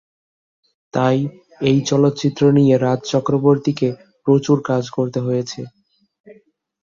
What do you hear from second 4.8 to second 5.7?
করতে হয়েছে।